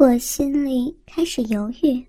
[0.00, 2.02] 我心里开始犹豫，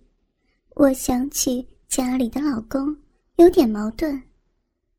[0.76, 2.96] 我想起家里的老公，
[3.36, 4.24] 有点矛盾。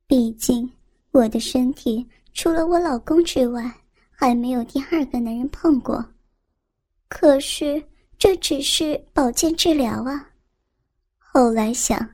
[0.07, 0.71] 毕竟
[1.11, 3.73] 我的身体除了我老公之外，
[4.11, 6.05] 还没有第二个男人碰过。
[7.09, 7.82] 可是
[8.18, 10.29] 这只是保健治疗啊。
[11.16, 12.06] 后来想，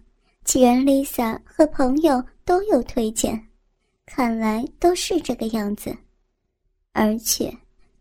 [0.44, 3.48] 既然 Lisa 和朋友都有推荐，
[4.06, 5.92] 看来都是这个样子。
[6.92, 7.52] 而且，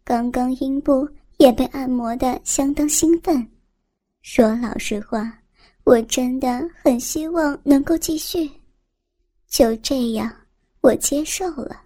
[0.03, 1.09] 刚刚阴部。
[1.38, 3.47] 也被按摩的相当兴奋。
[4.21, 5.32] 说老实话，
[5.83, 8.50] 我真的很希望能够继续。
[9.47, 10.32] 就这样，
[10.82, 11.82] 我接受了。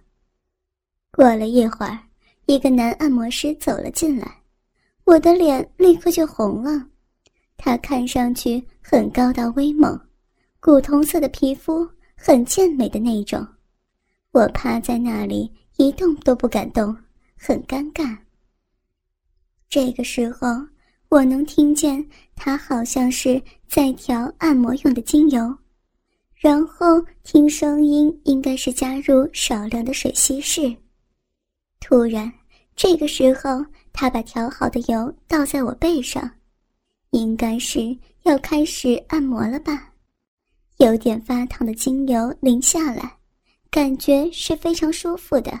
[1.12, 1.98] 过了一会儿，
[2.46, 4.42] 一个男按摩师走了进来，
[5.04, 6.86] 我的脸立刻就红了。
[7.56, 10.00] 他看上去很高大威猛，
[10.58, 13.46] 古铜色的皮肤，很健美的那种。
[14.32, 16.96] 我趴在那里一动都不敢动，
[17.36, 18.18] 很尴尬。
[19.72, 20.48] 这个时候，
[21.08, 25.56] 我能听见他好像是在调按摩用的精油，
[26.34, 30.76] 然后听声音应该是加入少量的水稀释。
[31.80, 32.30] 突然，
[32.76, 33.64] 这个时候
[33.94, 36.30] 他把调好的油倒在我背上，
[37.12, 39.94] 应该是要开始按摩了吧？
[40.76, 43.16] 有点发烫的精油淋下来，
[43.70, 45.58] 感觉是非常舒服的，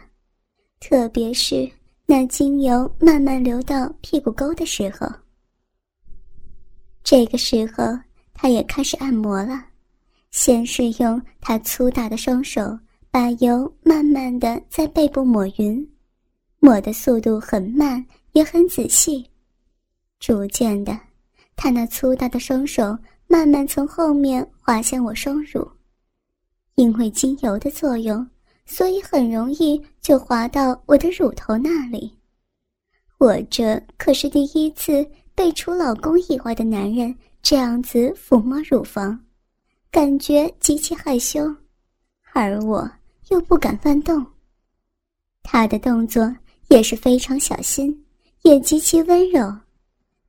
[0.80, 1.66] 特别是。
[2.06, 5.08] 那精油慢慢流到屁股沟的时候，
[7.02, 7.84] 这个时候
[8.34, 9.64] 他也开始按摩了。
[10.30, 12.78] 先是用他粗大的双手
[13.10, 15.86] 把油慢慢的在背部抹匀，
[16.58, 19.28] 抹的速度很慢，也很仔细。
[20.18, 20.98] 逐渐的，
[21.54, 25.70] 他那粗大的双手慢慢从后面滑向我双乳，
[26.76, 28.26] 因为精油的作用。
[28.64, 32.12] 所以很容易就滑到我的乳头那里。
[33.18, 39.18] 我这可是第一次被除老公以外的男人这样子抚摸乳房，
[39.90, 41.54] 感觉极其害羞，
[42.32, 42.90] 而我
[43.28, 44.24] 又不敢乱动。
[45.42, 46.34] 他的动作
[46.68, 48.04] 也是非常小心，
[48.42, 49.54] 也极其温柔。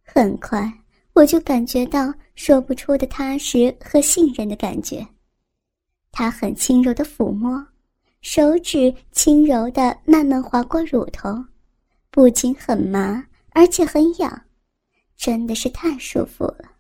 [0.04, 0.72] 很快
[1.14, 5.06] 我就感觉到说不出的踏实和信任的感觉。
[6.12, 7.66] 他很轻柔的抚摸。
[8.24, 11.44] 手指轻柔的慢慢划过乳头，
[12.10, 14.46] 不仅很麻，而且很痒，
[15.18, 16.72] 真的是太舒服了。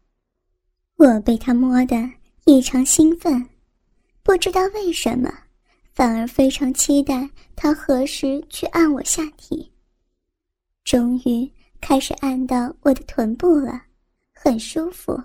[0.95, 2.09] 我被他摸得
[2.45, 3.45] 异常兴奋，
[4.23, 5.29] 不知道为什么，
[5.93, 9.69] 反而非常期待他何时去按我下体。
[10.85, 11.51] 终于
[11.81, 13.81] 开始按到我的臀部了，
[14.33, 15.21] 很舒服。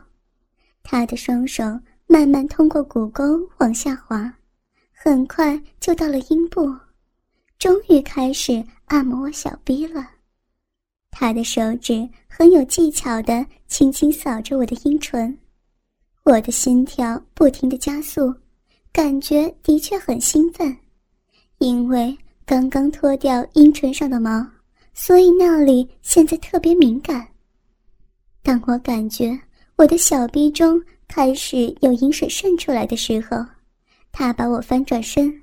[0.82, 1.62] 他的双手
[2.08, 4.34] 慢慢通过骨沟往下滑。
[5.00, 6.74] 很快就到了阴部，
[7.56, 10.04] 终于开始按摩我小臂了。
[11.08, 15.38] 他的手指很有技巧的轻轻扫着我的阴唇，
[16.24, 18.34] 我的心跳不停的加速，
[18.92, 20.76] 感觉的确很兴奋，
[21.58, 24.44] 因为刚刚脱掉阴唇上的毛，
[24.94, 27.24] 所以那里现在特别敏感。
[28.42, 29.38] 当我感觉
[29.76, 33.46] 我的小臂中开始有阴水渗出来的时候，
[34.10, 35.42] 他把我翻转身，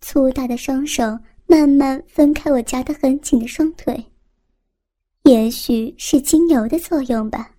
[0.00, 4.04] 粗大的双手慢慢分开我夹得很紧的双腿。
[5.22, 7.52] 也许是精油的作用吧，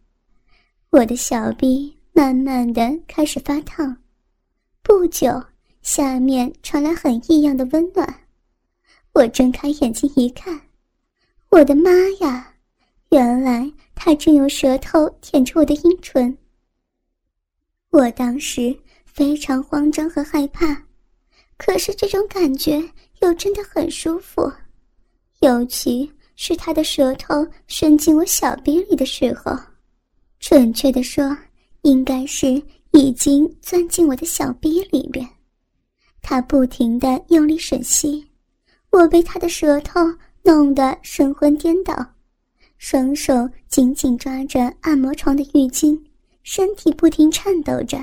[0.90, 3.95] 我的小臂慢慢的开始发烫。
[4.81, 5.41] 不久，
[5.81, 8.22] 下面传来很异样的温暖。
[9.13, 10.62] 我睁开眼睛一看，
[11.50, 11.91] 我的妈
[12.22, 12.53] 呀！
[13.09, 16.38] 原来他正用舌头舔着我的阴唇。
[17.89, 18.78] 我当时。
[19.17, 20.79] 非常慌张和害怕，
[21.57, 22.79] 可是这种感觉
[23.22, 24.47] 又真的很舒服，
[25.39, 29.57] 尤其是他的舌头伸进我小臂里的时候，
[30.39, 31.35] 准确的说，
[31.81, 32.61] 应该是
[32.91, 35.27] 已经钻进我的小臂里边。
[36.22, 38.23] 他不停的用力吮吸，
[38.91, 40.00] 我被他的舌头
[40.44, 42.06] 弄得神魂颠倒，
[42.77, 46.00] 双手紧紧抓着按摩床的浴巾，
[46.44, 47.97] 身体不停颤抖着。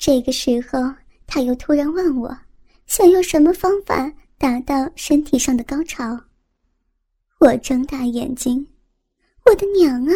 [0.00, 0.94] 这个时候，
[1.26, 2.34] 他又突然问我，
[2.86, 6.18] 想用什么方法达到身体上的高潮。
[7.38, 8.66] 我睁大眼睛，
[9.44, 10.12] 我的娘啊！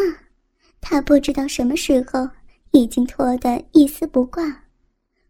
[0.81, 2.27] 他不知道什么时候
[2.71, 4.43] 已经脱得一丝不挂，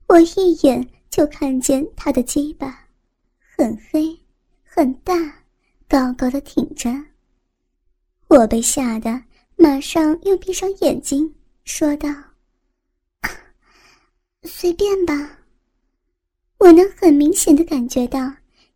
[0.06, 2.86] 我一眼就看见他的鸡巴，
[3.56, 4.16] 很黑，
[4.62, 5.14] 很大，
[5.88, 6.88] 高高的挺着。
[8.28, 9.20] 我被吓得
[9.56, 11.34] 马上又闭上眼睛，
[11.64, 12.08] 说道。
[14.44, 15.38] 随便吧。
[16.58, 18.32] 我能很明显的感觉到，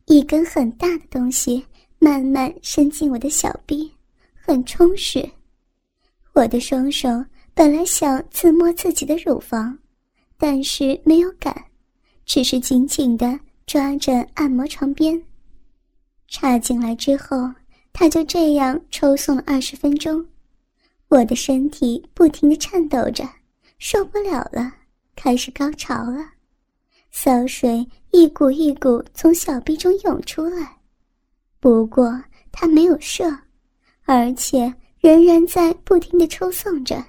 [0.06, 1.64] 一根很大的东西
[1.98, 3.90] 慢慢伸进我的小臂，
[4.34, 5.28] 很充实。
[6.34, 7.08] 我的双手
[7.54, 9.76] 本来想自摸自己的乳房，
[10.36, 11.64] 但是没有敢，
[12.24, 15.20] 只是紧紧的抓着按摩床边。
[16.28, 17.50] 插进来之后，
[17.92, 20.24] 他就这样抽送了二十分钟，
[21.08, 23.28] 我的身体不停的颤抖着，
[23.78, 24.74] 受不了了，
[25.20, 26.24] 开始高潮了，
[27.10, 30.78] 骚水一股一股从小臂中涌出来，
[31.58, 32.22] 不过
[32.52, 33.28] 他没有射，
[34.04, 37.04] 而且仍然在不停的抽送着。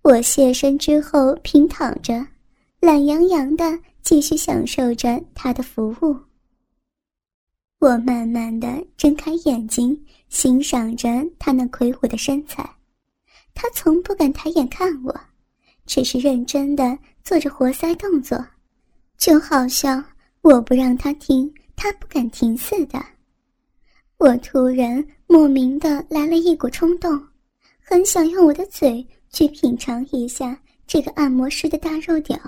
[0.00, 2.26] 我卸身之后平躺着，
[2.80, 6.16] 懒洋洋的继续享受着他的服务。
[7.80, 12.66] 我慢慢的睁开眼睛，欣赏着他那魁梧的身材。
[13.52, 15.14] 他从不敢抬眼看我，
[15.86, 18.44] 只是认真的做着活塞动作，
[19.18, 20.04] 就好像
[20.42, 23.04] 我不让他停，他不敢停似的。
[24.18, 27.20] 我突然莫名的来了一股冲动，
[27.80, 32.38] 很想用我的嘴去品尝一下这个按摩师的大肉屌。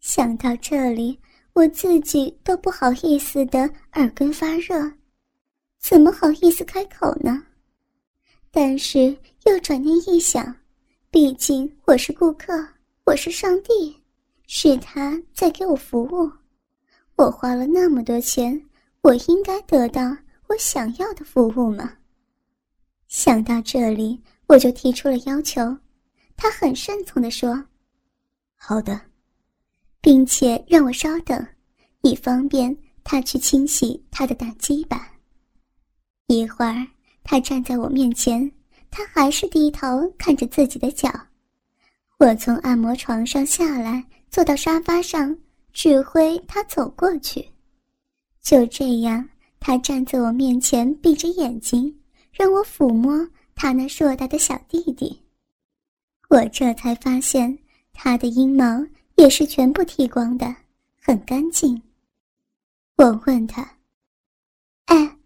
[0.00, 1.18] 想到这里。
[1.54, 4.90] 我自己都不好意思的耳根发热，
[5.78, 7.44] 怎么好意思开口呢？
[8.50, 10.52] 但是又转念一想，
[11.14, 12.52] 毕竟我是顾客，
[13.04, 13.96] 我是上帝，
[14.48, 16.28] 是他在给我服务，
[17.14, 18.60] 我花了那么多钱，
[19.00, 20.02] 我应该得到
[20.48, 21.88] 我想要的服务吗。
[23.06, 25.60] 想到这里，我就提出了要求，
[26.36, 27.64] 他很顺从的说
[28.58, 29.00] ：“好的。”
[30.02, 31.46] 并且让我稍等，
[32.00, 35.12] 以方便他去清洗他的大鸡巴。
[36.26, 36.84] 一会儿，
[37.22, 38.50] 他站在我面前，
[38.96, 41.10] 他还是低头看着自己的脚。
[42.18, 45.36] 我从按摩床上下来，坐到沙发上，
[45.72, 47.44] 指挥他走过去。
[48.40, 51.92] 就这样，他站在我面前，闭着眼睛，
[52.30, 55.20] 让我抚摸他那硕大的小弟弟。
[56.28, 57.58] 我这才发现
[57.92, 58.64] 他的阴毛。
[59.16, 60.52] 也是全部剃光的，
[61.00, 61.80] 很干净。
[62.96, 63.62] 我问他
[64.86, 65.16] ：“哎，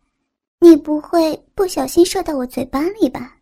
[0.61, 3.35] 你不会不小心射到我嘴巴里吧？”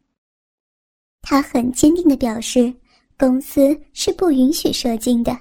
[1.28, 2.72] 他很坚定的表示
[3.18, 5.36] ：“公司是不允许射精的，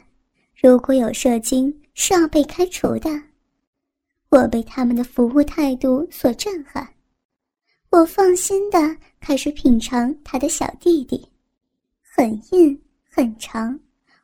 [0.60, 3.08] 如果有射精是要被开除的。”
[4.30, 6.90] 我被他们的服务态度所震撼，
[7.92, 11.24] 我放心的开始品尝他的小弟弟，
[12.02, 13.80] 很硬很长。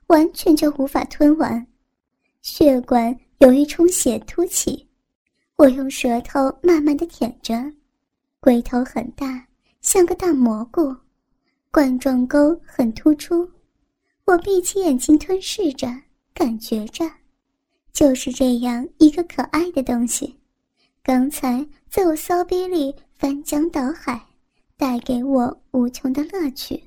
[0.08, 1.66] 完全就无法吞完，
[2.42, 4.90] 血管由于充血凸起，
[5.58, 7.72] 我用舌头慢慢的舔着，
[8.40, 9.48] 龟头很大，
[9.80, 10.94] 像个大蘑菇，
[11.74, 13.50] 冠状沟很突出，
[14.26, 15.88] 我闭起眼睛吞噬着，
[16.34, 17.10] 感觉着，
[17.94, 20.36] 就是这样一个可爱的东西，
[21.02, 24.22] 刚才在我骚逼里翻江倒海，
[24.76, 26.78] 带给我无穷的乐趣。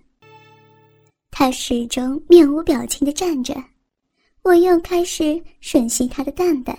[1.31, 3.55] 他始终面无表情的站着，
[4.43, 6.79] 我又开始吮吸他的蛋蛋，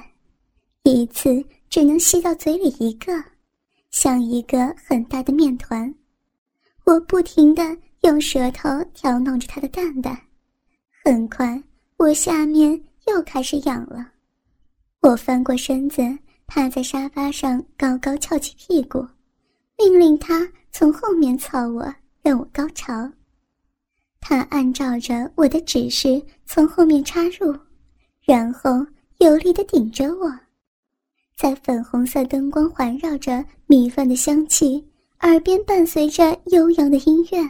[0.83, 3.11] 一次只能吸到嘴里一个，
[3.89, 5.91] 像一个很大的面团。
[6.83, 7.75] 我不停的
[8.05, 10.15] 用舌头挑弄着他的蛋蛋，
[11.03, 11.59] 很快
[11.97, 14.07] 我下面又开始痒了。
[15.01, 16.03] 我翻过身子，
[16.45, 19.03] 趴在沙发上，高高翘起屁股，
[19.79, 21.91] 命令他从后面操我，
[22.21, 23.11] 让我高潮。
[24.21, 27.57] 他按照着我的指示从后面插入，
[28.23, 28.85] 然后
[29.17, 30.31] 有力的顶着我，
[31.35, 34.87] 在粉红色灯光环绕着、米饭的香气，
[35.21, 37.49] 耳边伴随着悠扬的音乐，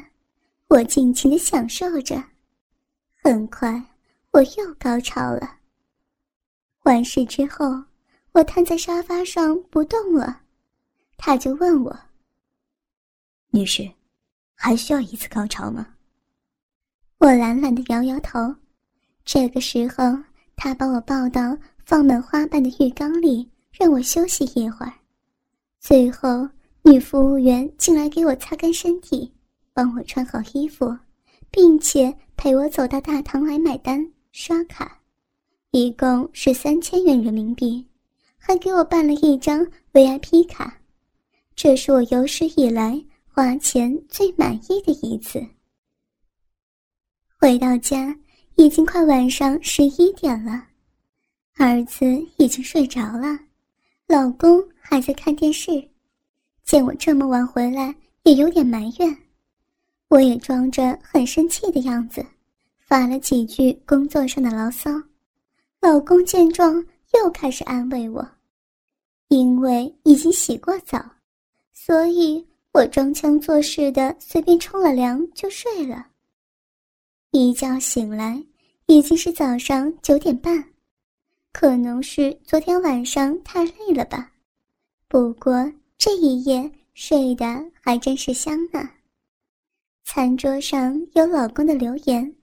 [0.75, 2.21] 我尽情的享受着。
[3.23, 3.81] 很快，
[4.31, 5.59] 我又高潮了。
[6.83, 7.81] 完事之后，
[8.33, 10.41] 我瘫在沙发上不动了，
[11.15, 11.97] 他就问我
[13.51, 13.89] ：“女士，
[14.53, 15.95] 还需要一次高潮吗？”
[17.19, 18.53] 我懒懒的摇摇头，
[19.23, 20.03] 这个时候，
[20.57, 24.91] 他把我抱到放满花瓣的浴缸里，让我休息一会儿。
[25.79, 26.49] 最后，
[26.81, 29.31] 女服务员进来给我擦干身体，
[29.75, 30.97] 帮我穿好衣服，
[31.51, 35.01] 并且陪我走到大堂来买单刷卡，
[35.71, 37.85] 一共是三千元人民币，
[38.37, 40.79] 还给我办了一张 VIP 卡，
[41.57, 45.45] 这是我有史以来花钱最满意的一次。
[47.37, 48.17] 回到家，
[48.55, 50.67] 已经快晚上十一点了，
[51.57, 52.05] 儿子
[52.37, 53.37] 已经睡着了，
[54.07, 55.89] 老公还在看电视。
[56.63, 59.17] 见我这么晚回来，也有点埋怨，
[60.07, 62.25] 我也装着很生气的样子，
[62.77, 64.91] 发了几句工作上的牢骚。
[65.81, 66.83] 老公见状，
[67.13, 68.27] 又开始安慰我，
[69.27, 71.03] 因为已经洗过澡，
[71.73, 76.07] 所以我装腔作势的随便冲了凉就睡了。
[77.31, 78.41] 一觉醒来，
[78.85, 80.63] 已经是早上九点半，
[81.51, 84.31] 可能是昨天晚上太累了吧。
[85.07, 87.45] 不过这一夜睡得
[87.81, 88.89] 还真是香呢。
[90.05, 92.33] 餐桌上有老公的留言，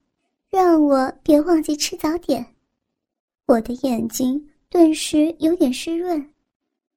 [0.51, 2.45] 让我别忘记吃早点。
[3.47, 6.29] 我的眼睛顿时有点湿润，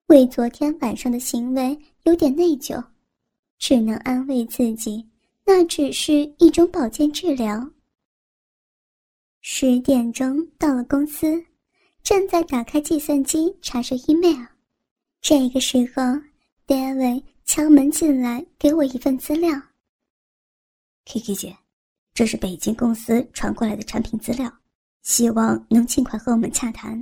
[0.07, 2.84] 为昨天晚上的行为有点内疚，
[3.60, 5.07] 只能安慰自己，
[5.45, 7.69] 那只是一种保健治疗。
[9.41, 11.41] 十点钟到了公司，
[12.01, 14.43] 正在打开计算机查收 email。
[15.22, 16.01] 这个时候
[16.65, 19.62] ，David 敲门进来，给我一份资料。
[21.05, 21.55] Kiki 姐，
[22.13, 24.51] 这是北京公司传过来的产品资料，
[25.03, 27.00] 希望能尽快和我们洽谈。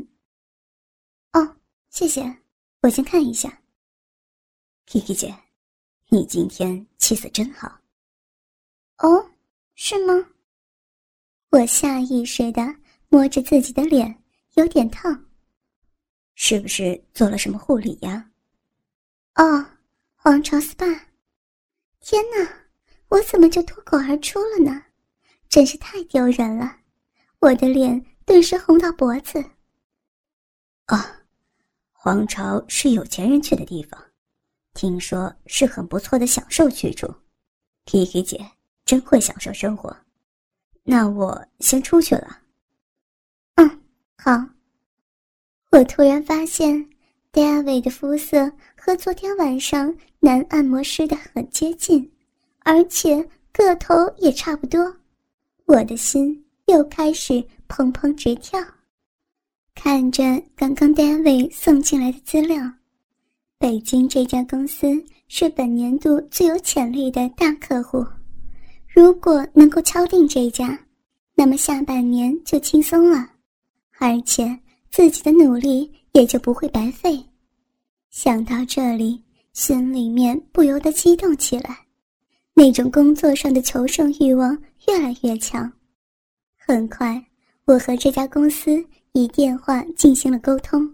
[1.32, 1.56] 哦，
[1.90, 2.38] 谢谢，
[2.82, 3.62] 我先看一下。
[4.86, 5.34] Kiki 姐，
[6.10, 7.80] 你今天气色真好。
[8.98, 9.32] 哦，
[9.76, 10.14] 是吗？
[11.50, 12.62] 我下意识的
[13.08, 14.24] 摸着自己的脸，
[14.56, 15.26] 有点烫。
[16.36, 18.30] 是不是做了什么护理呀？
[19.36, 19.66] 哦，
[20.16, 21.00] 皇朝 SPA。
[22.00, 22.63] 天哪，
[23.14, 24.86] 我怎么就脱口而出了呢？
[25.48, 26.78] 真是太丢人了！
[27.38, 29.38] 我的脸顿时红到脖子。
[30.86, 31.22] 啊，
[31.92, 34.04] 皇朝是有钱人去的地方，
[34.74, 37.08] 听说是很不错的享受去处。
[37.86, 38.44] Kiki 姐
[38.84, 39.96] 真会享受生活。
[40.82, 42.40] 那我先出去了。
[43.58, 43.82] 嗯，
[44.18, 44.44] 好。
[45.70, 46.90] 我突然发现
[47.32, 52.12] ，David 的肤色和昨天晚上男按摩师的很接近，
[52.64, 54.96] 而且个头也差不多。
[55.66, 58.60] 我的心又开始砰砰直跳。
[59.76, 60.24] 看着
[60.56, 62.72] 刚刚 David 送进来的资料，
[63.58, 68.06] 北京这家公司是本年度最有潜力的大客户。
[68.88, 70.80] 如果能够敲定这家，
[71.34, 73.28] 那么下半年就轻松了，
[73.98, 74.60] 而且
[74.92, 77.20] 自己的努力也就不会白费。
[78.12, 81.83] 想到这里，心里面不由得激动起来，
[82.54, 84.58] 那种工作上的求胜欲望
[84.88, 85.72] 越来越强。
[86.58, 87.24] 很快，
[87.66, 88.84] 我和这家公司
[89.14, 90.90] 以电话进行了沟通。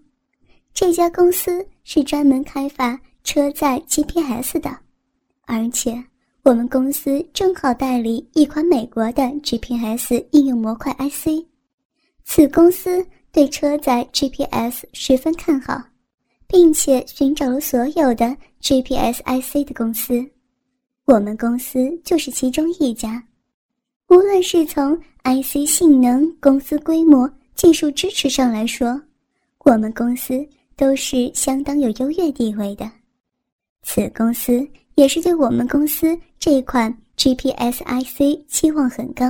[0.73, 4.77] 这家公司是专门开发车载 GPS 的，
[5.45, 6.03] 而且。
[6.43, 11.45] 我们公司正好代理一款美国的 GPS 应用模块 IC，
[12.23, 15.79] 此公司对车载 GPS 十分看好，
[16.47, 20.25] 并且寻找了所有的 GPS IC 的公司，
[21.11, 23.21] 我们公司就是其中一家。
[24.09, 29.01] 无论是从 IC 性能、公司规模、技术支持上来说，
[29.65, 32.87] 我们公司都是相当有优越地位的。
[33.81, 34.67] 此公司。
[34.95, 39.25] 也是对我们公司这款 GPS IC 期望很高，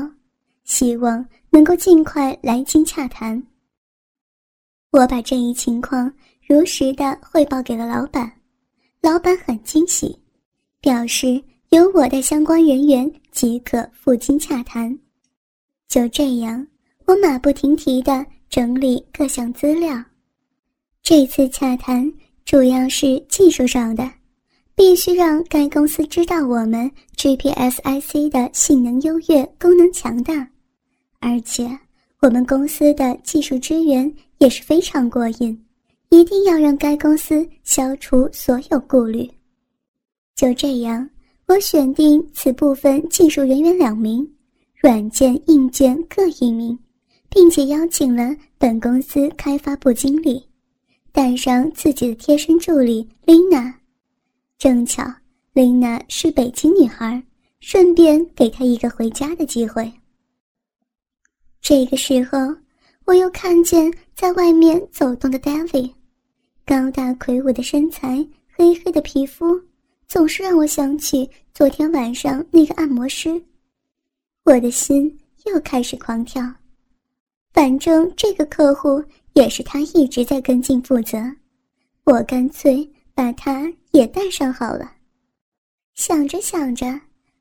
[0.63, 3.43] 希望能够尽快来京洽谈。
[4.89, 6.11] 我把这一情况
[6.47, 8.31] 如实的汇报给了老板，
[8.99, 10.17] 老板很惊喜，
[10.81, 11.39] 表示
[11.69, 14.97] 有我的相关人员即可赴京洽谈。
[15.87, 16.65] 就这样，
[17.05, 20.03] 我马不停蹄的整理各项资料。
[21.03, 22.11] 这次洽谈
[22.43, 24.09] 主要是技术上的。
[24.75, 30.49] 必须让该公司知道我们 GPS IC 的性能优越、功能强大，
[31.19, 31.69] 而且
[32.21, 35.65] 我们公司的技术支援也是非常过硬，
[36.07, 39.29] 一定要让该公司消除所有顾虑。
[40.33, 41.09] 就这样，
[41.49, 44.23] 我选定此部分技术人员两名，
[44.75, 46.77] 软件、硬件各一名，
[47.27, 50.47] 并且邀请了本公司开发部经理，
[51.11, 53.73] 带上自己的贴身助理 Lina。
[54.59, 55.03] 正巧，
[55.53, 57.23] 琳娜是北京女孩，
[57.61, 59.91] 顺便给她一个回家的机会。
[61.61, 62.37] 这个时候，
[63.05, 65.93] 我又看见在外面走动的 David，
[66.63, 68.23] 高大魁梧的身材，
[68.55, 69.59] 黑黑的皮肤，
[70.09, 73.41] 总是让我想起昨天晚上那个按摩师。
[74.43, 76.43] 我的心又开始狂跳，
[77.53, 79.01] 反正这个客户
[79.33, 81.17] 也是他一直在跟进负责，
[82.03, 83.71] 我干脆把他。
[83.91, 84.91] 也带上好了。
[85.95, 86.85] 想着想着，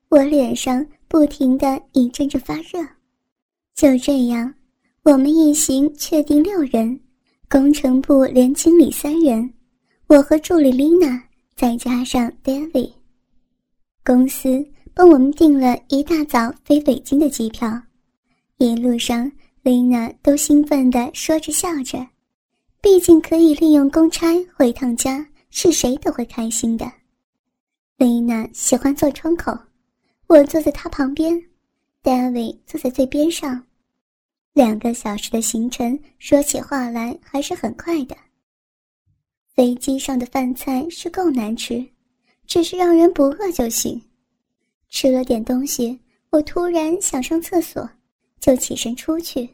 [0.09, 2.83] 我脸上不停的一阵阵发热。
[3.75, 4.51] 就这样，
[5.03, 6.99] 我们一行确定六人，
[7.47, 9.47] 工程部连经理三人，
[10.07, 11.23] 我和助理丽娜，
[11.59, 12.89] 再加上 David。
[14.05, 17.69] 公司帮我们订了一大早飞北京的机票，
[18.59, 19.29] 一路上
[19.61, 21.99] 丽娜都兴奋的说着笑着，
[22.79, 25.27] 毕竟可以利用公差回趟家。
[25.49, 26.89] 是谁都会开心的。
[27.97, 29.51] 丽娜喜欢坐窗口，
[30.27, 31.43] 我坐在她旁边
[32.01, 33.61] ，David 坐在最边上。
[34.53, 38.15] 两个小时的行程，说起话来还是很快的。
[39.59, 41.85] 飞机上的饭菜是够难吃，
[42.47, 44.01] 只是让人不饿就行。
[44.87, 45.99] 吃了点东西，
[46.29, 47.89] 我突然想上厕所，
[48.39, 49.49] 就起身出去。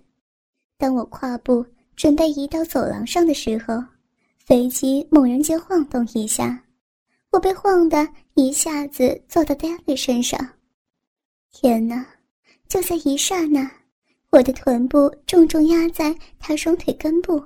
[0.78, 3.84] 当我跨步准备移到走廊上的时候，
[4.38, 6.64] 飞机猛然间晃动一下，
[7.32, 10.40] 我被晃得一下子坐到 David 身上。
[11.52, 12.06] 天哪！
[12.68, 13.68] 就在一刹那，
[14.30, 17.44] 我的臀部重重压在他双腿根部。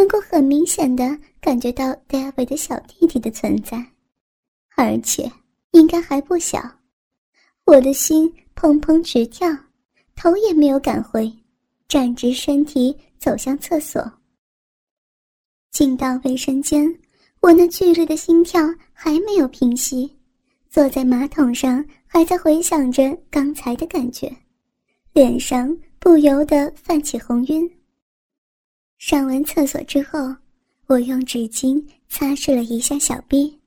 [0.00, 1.04] 能够很明显的
[1.42, 3.84] 感觉到 David 的小弟弟的存在，
[4.74, 5.30] 而且
[5.72, 6.58] 应该还不小。
[7.66, 9.46] 我的心砰砰直跳，
[10.16, 11.30] 头也没有敢回，
[11.86, 14.10] 站直身体走向厕所。
[15.70, 16.98] 进到卫生间，
[17.40, 18.62] 我那剧烈的心跳
[18.94, 20.10] 还没有平息，
[20.70, 24.34] 坐在马桶上还在回想着刚才的感觉，
[25.12, 27.70] 脸上不由得泛起红晕。
[29.00, 30.18] 上完厕所之后，
[30.86, 33.58] 我用纸巾擦拭了一下小臂，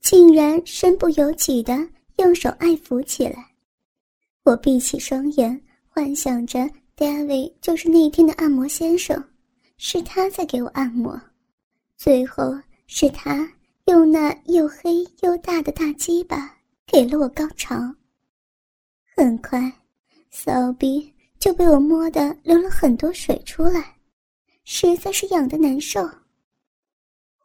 [0.00, 3.46] 竟然身不由己的用手爱抚起来。
[4.42, 6.60] 我闭起双眼，幻想着
[6.96, 9.22] David 就是那天的按摩先生，
[9.76, 11.20] 是他在给我按摩，
[11.98, 13.46] 最后是他
[13.84, 16.56] 用那又黑又大的大鸡巴
[16.86, 17.76] 给了我高潮。
[19.14, 19.70] 很快，
[20.30, 23.94] 骚逼就被我摸得流了很多水出来。
[24.64, 26.08] 实在是痒的难受。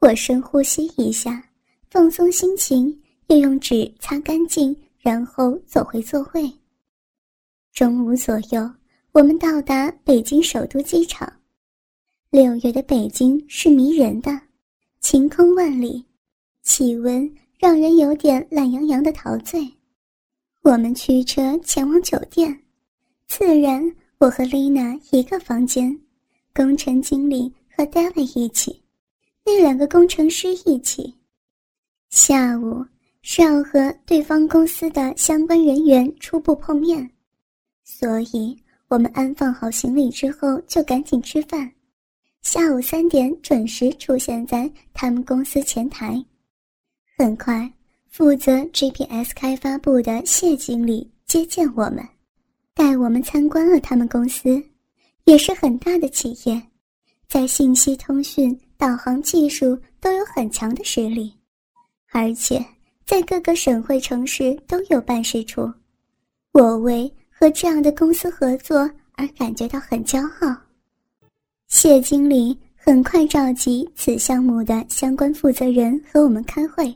[0.01, 1.43] 我深呼吸一下，
[1.89, 6.51] 放松心情，又用纸擦干净，然后走回座位。
[7.73, 8.69] 中午左右，
[9.11, 11.31] 我们到达北京首都机场。
[12.29, 14.39] 六月的北京是迷人的，
[14.99, 16.05] 晴空万里，
[16.61, 19.65] 气温让人有点懒洋洋的陶醉。
[20.61, 22.61] 我们驱车前往酒店，
[23.27, 25.97] 自然我和丽娜一个房间。
[26.55, 28.81] 工程经理和 David 一起，
[29.45, 31.13] 那两个工程师一起。
[32.09, 32.85] 下午
[33.21, 37.11] 是要和对方公司的相关人员初步碰面，
[37.83, 41.69] 所以我们安放好行李之后就赶紧吃饭。
[42.41, 46.23] 下午三点准时出现在他们公司前台。
[47.17, 47.69] 很快，
[48.07, 52.07] 负责 GPS 开发部的谢经理接见我们，
[52.73, 54.63] 带我们参观了他们公司。
[55.25, 56.61] 也是很大的企业，
[57.27, 61.33] 在信息通讯、导航技术都有很强的实力，
[62.11, 62.63] 而且
[63.05, 65.67] 在各个省会城市都有办事处。
[66.51, 70.55] 我为和这样的公司合作而感觉到很骄傲。
[71.67, 76.95] 谢经理很快召集此项目的相关负责人和我们开会，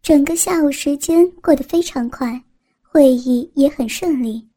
[0.00, 2.40] 整个下午时间过得非常快，
[2.80, 4.48] 会议也很顺利，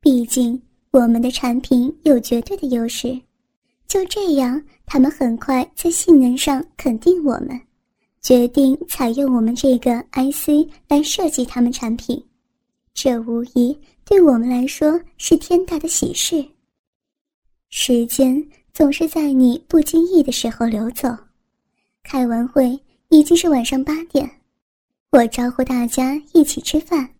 [0.00, 0.60] 毕竟。
[0.94, 3.20] 我们的产品有绝对的优势，
[3.88, 7.60] 就这样，他们很快在性能上肯定我们，
[8.22, 12.24] 决定采用我们这个 IC 来设计他们产品。
[12.94, 16.46] 这无疑对我们来说是天大的喜事。
[17.70, 18.40] 时间
[18.72, 21.08] 总是在你不经意的时候流走。
[22.04, 22.78] 开完会
[23.08, 24.30] 已经是晚上八点，
[25.10, 27.10] 我招呼大家一起吃饭，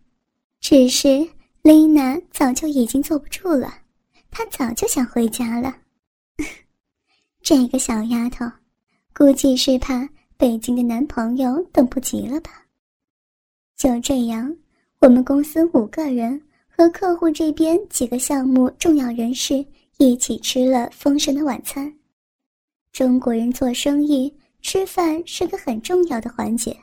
[0.61, 1.27] 只是。
[1.65, 3.73] 丽娜早就已经坐不住了，
[4.29, 5.75] 她早就想回家了。
[7.41, 8.45] 这个小丫头，
[9.15, 12.51] 估计是怕北京的男朋友等不及了吧。
[13.75, 14.55] 就这样，
[14.99, 19.65] 我们公司五个人和客户这边几个项目重要人士
[19.97, 21.91] 一起吃了丰盛的晚餐。
[22.91, 26.77] 中国人做生意，吃饭是个很重要的环节。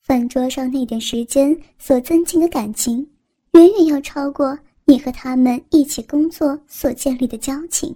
[0.00, 3.06] 饭桌上那点时间所增进的感情。
[3.52, 7.94] 远远要超过你和他们一起工作所建立的交情。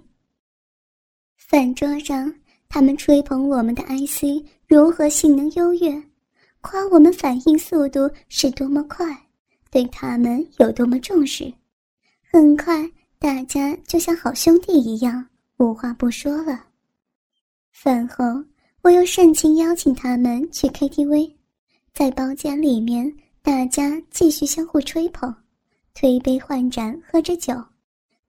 [1.37, 2.33] 饭桌上，
[2.67, 6.01] 他们吹捧我们的 IC 如何性能优越，
[6.61, 9.05] 夸我们反应速度是多么快，
[9.69, 11.51] 对他们有多么重视。
[12.31, 12.89] 很快，
[13.19, 15.25] 大家就像好兄弟一样，
[15.57, 16.65] 无话不说了。
[17.71, 18.23] 饭后，
[18.81, 21.31] 我又盛情邀请他们去 KTV，
[21.93, 25.33] 在包间里面，大家继续相互吹捧。
[25.95, 27.53] 推杯换盏，喝着酒，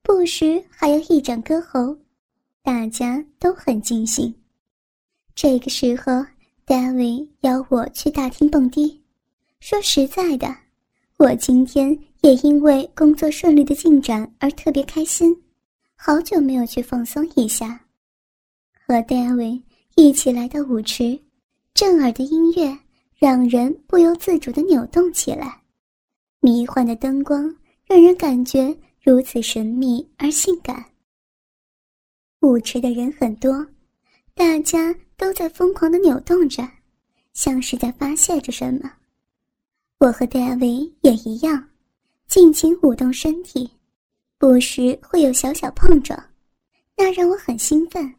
[0.01, 1.97] 不时还要一展歌喉，
[2.63, 4.33] 大家都很尽兴。
[5.35, 6.25] 这个时候
[6.65, 9.03] ，David 邀我去大厅蹦迪。
[9.59, 10.47] 说实在的，
[11.17, 11.89] 我今天
[12.21, 15.35] 也因为工作顺利的进展而特别开心，
[15.97, 17.85] 好久没有去放松一下。
[18.87, 19.61] 和 David
[19.95, 21.19] 一起来到舞池，
[21.73, 22.79] 震耳的音乐
[23.17, 25.61] 让人不由自主的扭动起来。
[26.39, 27.53] 迷幻的灯光
[27.85, 30.85] 让人感觉如此神秘而性感。
[32.41, 33.65] 舞池的人很多，
[34.33, 36.67] 大家都在疯狂的扭动着，
[37.33, 38.91] 像是在发泄着什么。
[39.97, 41.67] 我和戴维也一样，
[42.27, 43.69] 尽情舞动身体，
[44.37, 46.23] 不时会有小小碰撞，
[46.95, 48.13] 那让我很兴奋。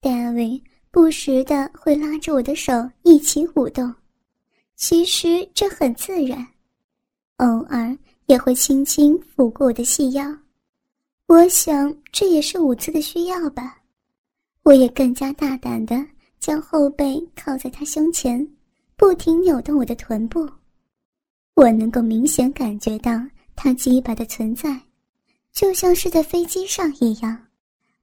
[0.00, 2.72] 戴维不时的会拉着我的手
[3.04, 3.94] 一起舞动，
[4.74, 6.44] 其实这很自然，
[7.38, 10.24] 偶尔也会轻轻抚过我的细腰。
[11.26, 13.78] 我想这也是舞姿的需要吧。
[14.62, 15.96] 我也更加大胆的
[16.38, 18.46] 将后背靠在他胸前，
[18.96, 20.48] 不停扭动我的臀部。
[21.54, 23.12] 我能够明显感觉到
[23.54, 24.80] 他鸡巴的存在，
[25.52, 27.38] 就像是在飞机上一样。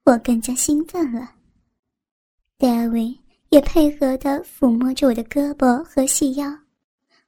[0.03, 1.31] 我更加兴奋了。
[2.57, 3.15] 戴维
[3.49, 6.51] 也配合的抚摸着我的胳膊和细腰，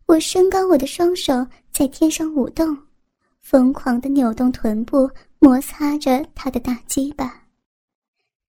[0.06, 2.78] 我伸高我的双手在天上舞动，
[3.42, 5.10] 疯狂的扭动臀部，
[5.40, 7.48] 摩擦着他的大鸡巴。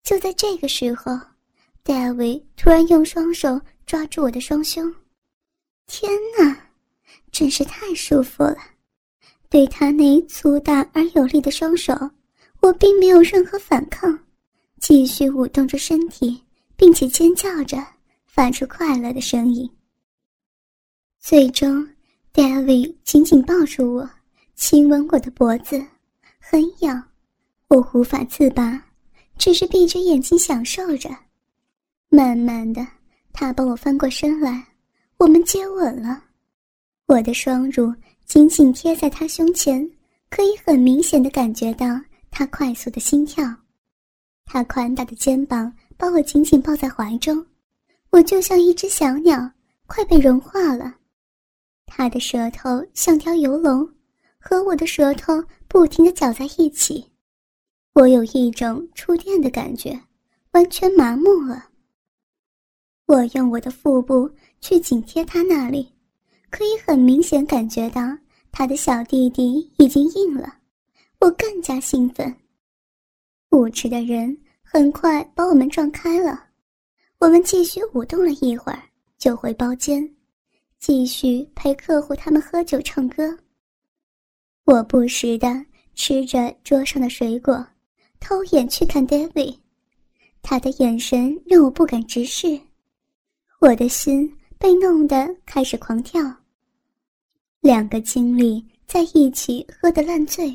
[0.02, 1.18] 就在这个时候，
[1.82, 4.94] 戴维突然用双手抓住我的双胸。
[5.86, 6.54] 天哪！
[7.32, 8.58] 真是太舒服了，
[9.48, 11.94] 对他那粗大而有力的双手，
[12.60, 14.18] 我并没有任何反抗，
[14.80, 16.44] 继续舞动着身体，
[16.76, 17.78] 并且尖叫着，
[18.26, 19.68] 发出快乐的声音。
[21.18, 21.88] 最终
[22.34, 24.10] ，David 紧紧抱住我，
[24.56, 25.82] 亲吻我的脖子，
[26.38, 27.02] 很痒，
[27.68, 28.82] 我无法自拔，
[29.38, 31.08] 只是闭着眼睛享受着。
[32.08, 32.86] 慢慢的，
[33.32, 34.66] 他帮我翻过身来，
[35.16, 36.22] 我们接吻了。
[37.06, 37.94] 我的双乳
[38.24, 39.88] 紧紧贴在他胸前，
[40.28, 41.86] 可以很明显的感觉到
[42.30, 43.44] 他快速的心跳。
[44.44, 47.44] 他宽大的肩膀把我紧紧抱在怀中，
[48.10, 49.50] 我就像一只小鸟，
[49.86, 50.94] 快被融化了。
[51.86, 53.88] 他的舌头像条游龙，
[54.38, 57.04] 和我的舌头不停的搅在一起，
[57.94, 59.98] 我有一种触电的感觉，
[60.52, 61.70] 完全麻木了。
[63.06, 65.90] 我用我的腹部去紧贴他那里。
[66.50, 68.00] 可以很明显感觉到
[68.52, 70.58] 他的小弟弟已经硬了，
[71.18, 72.32] 我更加兴奋。
[73.50, 76.44] 舞池的人很快把我们撞开了，
[77.18, 78.80] 我们继续舞动了一会儿，
[79.18, 80.08] 就回包间，
[80.86, 83.34] 继续陪客户他们喝酒唱歌。
[84.66, 87.66] 我不时的吃着桌上的水果，
[88.20, 89.56] 偷眼去看 David，
[90.42, 92.60] 他的眼神让我不敢直视，
[93.62, 96.20] 我的心被弄得开始狂跳。
[97.62, 100.54] 两个经理在一起喝得烂醉，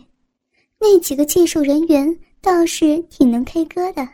[0.79, 4.07] 那几个技术人员倒是挺能 K 歌的。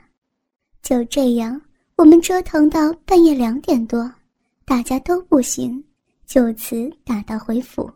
[0.82, 1.62] 就这样，
[1.98, 4.10] 我们折腾到半夜两点多，
[4.64, 5.84] 大家都不行，
[6.26, 7.90] 就此打道回府。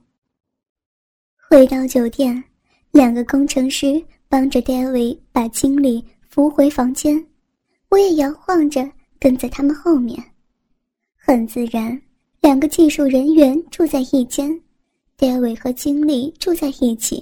[1.50, 2.44] 回到酒店，
[2.92, 7.26] 两个工程师帮着 David 把经理扶回房间，
[7.90, 8.90] 我也摇晃着
[9.20, 10.24] 跟在他们后面。
[11.16, 12.00] 很自然，
[12.42, 14.60] 两个技术人员住在一间。
[15.18, 17.22] 戴维和经理住在一起，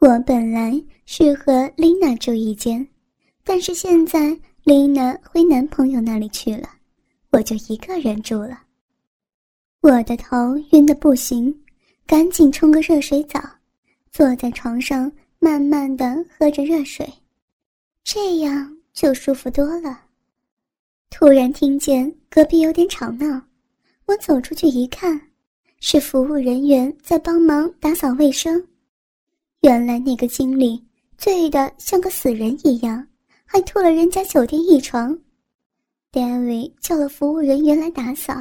[0.00, 2.84] 我本来是和丽娜住一间，
[3.44, 6.68] 但是现在丽娜回男朋友那里去了，
[7.30, 8.65] 我就一个人住了。
[9.80, 11.54] 我的头晕得不行，
[12.06, 13.40] 赶紧冲个热水澡，
[14.10, 17.08] 坐在床上慢慢的喝着热水，
[18.02, 20.00] 这样就舒服多了。
[21.10, 23.40] 突然听见隔壁有点吵闹，
[24.06, 25.20] 我走出去一看。
[25.78, 28.66] 是服务人员在帮忙打扫卫生。
[29.60, 30.82] 原来那个经理
[31.18, 33.06] 醉得像个死人一样，
[33.44, 35.16] 还吐了人家酒店一床。
[36.10, 38.34] David 叫了服务人员来打扫，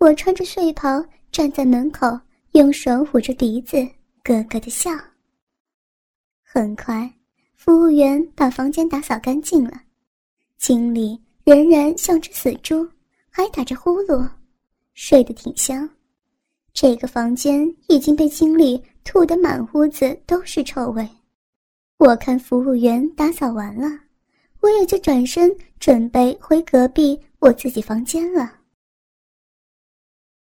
[0.00, 2.18] 我穿着睡袍站在门口，
[2.52, 3.76] 用手捂着鼻子，
[4.24, 4.90] 咯咯的笑。
[6.42, 7.12] 很快，
[7.54, 9.78] 服务员把房间打扫干净了，
[10.56, 12.88] 经理仍然像只死猪，
[13.28, 14.26] 还打着呼噜，
[14.94, 15.86] 睡得挺香。
[16.72, 21.06] 这个房间已经被经理吐得满屋子都是臭味。
[21.98, 23.86] 我看服务员打扫完了，
[24.60, 28.59] 我也就转身准备回隔壁我自己房间了。